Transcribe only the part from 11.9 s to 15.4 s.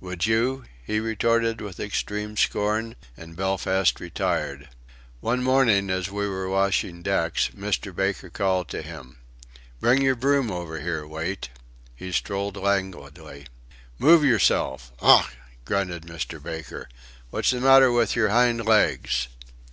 He strolled languidly. "Move yourself! Ough!"